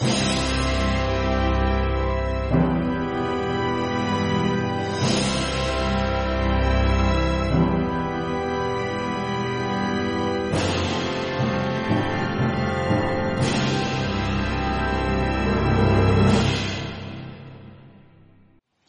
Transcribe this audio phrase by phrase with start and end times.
[0.00, 0.10] Avez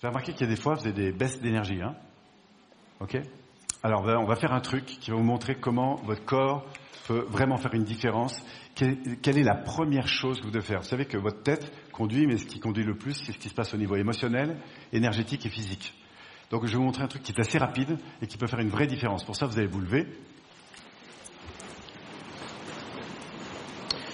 [0.04, 1.82] remarqué qu'il y a des fois, vous avez des baisses d'énergie.
[1.82, 1.96] Hein
[3.00, 3.18] ok
[3.82, 6.66] Alors, on va faire un truc qui va vous montrer comment votre corps
[7.10, 8.40] peut vraiment faire une différence.
[8.76, 10.82] Quelle est la première chose que vous devez faire?
[10.82, 13.50] Vous savez que votre tête conduit, mais ce qui conduit le plus, c'est ce qui
[13.50, 14.58] se passe au niveau émotionnel,
[14.94, 15.96] énergétique et physique.
[16.52, 18.60] Donc, je vais vous montrer un truc qui est assez rapide et qui peut faire
[18.60, 19.24] une vraie différence.
[19.24, 20.02] Pour ça, vous allez vous lever.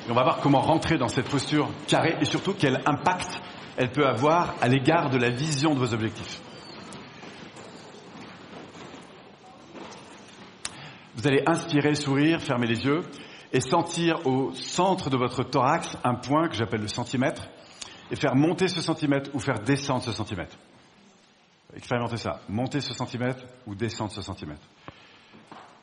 [0.08, 3.42] Et on va voir comment rentrer dans cette posture carrée et surtout quel impact
[3.76, 6.40] elle peut avoir à l'égard de la vision de vos objectifs.
[11.16, 13.02] Vous allez inspirer, sourire, fermer les yeux
[13.54, 17.48] et sentir au centre de votre thorax un point que j'appelle le centimètre
[18.12, 20.58] et faire monter ce centimètre ou faire descendre ce centimètre.
[21.76, 22.42] Expérimentez ça.
[22.50, 24.62] Monter ce centimètre ou descendre ce centimètre.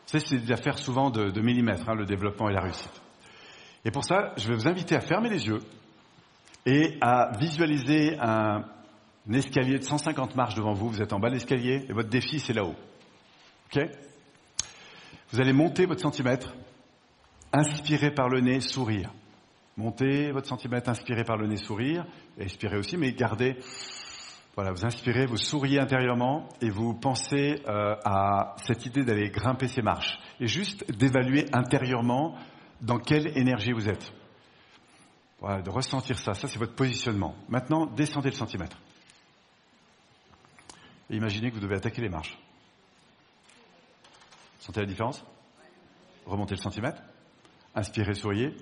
[0.06, 3.00] C'est des affaires souvent de, millimètres, hein, le développement et la réussite.
[3.84, 5.60] Et pour ça, je vais vous inviter à fermer les yeux
[6.66, 8.64] et à visualiser un,
[9.32, 10.90] escalier de 150 marches devant vous.
[10.90, 12.74] Vous êtes en bas de l'escalier et votre défi, c'est là-haut.
[13.74, 13.80] OK?
[15.32, 16.54] Vous allez monter votre centimètre,
[17.54, 19.10] inspirer par le nez, sourire.
[19.78, 22.04] Montez votre centimètre, inspirez par le nez, sourire,
[22.38, 23.56] et aussi, mais gardez,
[24.54, 29.68] voilà, vous inspirez, vous souriez intérieurement, et vous pensez euh, à cette idée d'aller grimper
[29.68, 32.36] ces marches, et juste d'évaluer intérieurement
[32.82, 34.12] dans quelle énergie vous êtes.
[35.40, 36.34] Voilà, de ressentir ça.
[36.34, 37.34] Ça, c'est votre positionnement.
[37.48, 38.78] Maintenant, descendez le centimètre.
[41.08, 42.38] Et imaginez que vous devez attaquer les marches.
[44.62, 45.24] Sentez la différence
[46.24, 47.02] Remontez le centimètre.
[47.74, 48.56] Inspirez, souriez.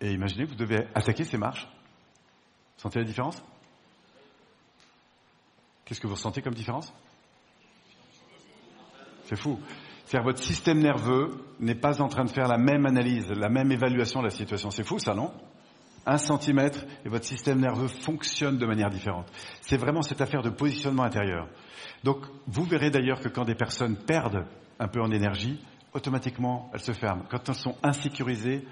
[0.00, 1.68] Et imaginez que vous devez attaquer ces marches.
[2.76, 3.42] Sentez la différence
[5.84, 6.94] Qu'est-ce que vous ressentez comme différence?
[9.24, 9.58] C'est fou.
[10.06, 13.72] C'est-à-dire votre système nerveux n'est pas en train de faire la même analyse, la même
[13.72, 14.70] évaluation de la situation.
[14.70, 15.32] C'est fou ça, non?
[16.06, 19.30] Un centimètre et votre système nerveux fonctionne de manière différente.
[19.60, 21.48] C'est vraiment cette affaire de positionnement intérieur.
[22.04, 24.46] Donc vous verrez d'ailleurs que quand des personnes perdent
[24.78, 25.60] un peu en énergie,
[25.92, 27.24] automatiquement elles se ferment.
[27.30, 28.66] Quand elles sont insécurisées,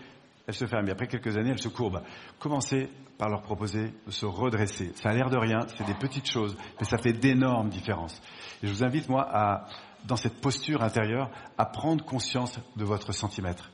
[0.47, 0.88] elles se ferment.
[0.88, 2.03] Et après quelques années, elles se courbent.
[2.38, 2.88] Commencez
[3.19, 4.93] par leur proposer de se redresser.
[4.94, 8.19] Ça a l'air de rien, c'est des petites choses, mais ça fait d'énormes différences.
[8.62, 9.67] Et je vous invite, moi, à
[10.06, 13.71] dans cette posture intérieure, à prendre conscience de votre centimètre.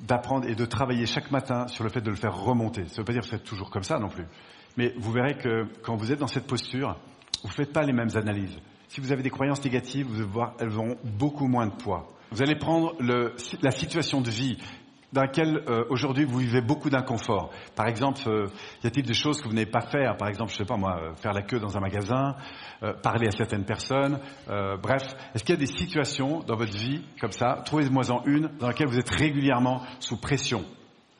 [0.00, 2.84] D'apprendre et de travailler chaque matin sur le fait de le faire remonter.
[2.86, 4.26] Ça ne veut pas dire que vous êtes toujours comme ça non plus.
[4.76, 6.96] Mais vous verrez que quand vous êtes dans cette posture,
[7.42, 8.56] vous ne faites pas les mêmes analyses.
[8.88, 10.06] Si vous avez des croyances négatives,
[10.60, 12.12] elles auront beaucoup moins de poids.
[12.30, 14.58] Vous allez prendre la situation de vie,
[15.12, 17.50] dans laquelle euh, aujourd'hui vous vivez beaucoup d'inconfort.
[17.74, 18.46] Par exemple, euh,
[18.84, 20.98] y a-t-il des choses que vous n'avez pas faire Par exemple, je sais pas moi,
[21.00, 22.36] euh, faire la queue dans un magasin,
[23.02, 24.20] parler à certaines personnes.
[24.46, 25.02] bref,
[25.34, 28.68] est-ce qu'il y a des situations dans votre vie comme ça Trouvez-moi en une dans
[28.68, 30.64] laquelle vous êtes régulièrement sous pression?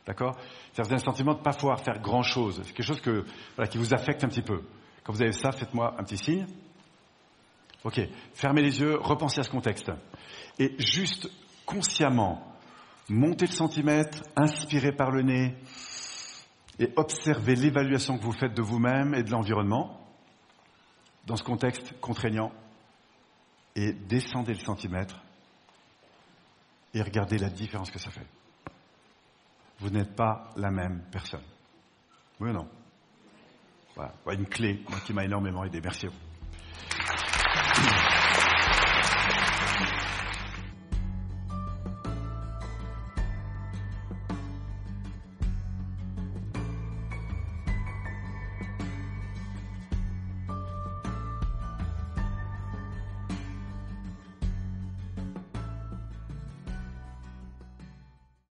[0.07, 0.37] D'accord?
[0.73, 2.61] C'est un sentiment de ne pas pouvoir faire grand-chose.
[2.63, 3.25] C'est quelque chose que,
[3.57, 4.63] voilà, qui vous affecte un petit peu.
[5.03, 6.47] Quand vous avez ça, faites-moi un petit signe.
[7.83, 8.01] Ok.
[8.35, 9.91] Fermez les yeux, repensez à ce contexte.
[10.59, 11.29] Et juste
[11.67, 12.49] consciemment,
[13.09, 15.57] montez le centimètre, inspirez par le nez
[16.79, 20.01] et observez l'évaluation que vous faites de vous-même et de l'environnement
[21.27, 22.53] dans ce contexte contraignant
[23.75, 25.23] et descendez le centimètre
[26.95, 28.27] et regardez la différence que ça fait.
[29.81, 31.45] Vous n'êtes pas la même personne.
[32.41, 32.69] Oui ou non?
[33.95, 35.81] Voilà, une clé qui m'a énormément aidé.
[35.83, 36.17] Merci à vous.